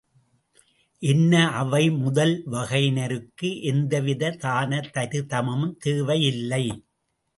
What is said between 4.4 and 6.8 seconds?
தான தருதமும் தேவையில்லை.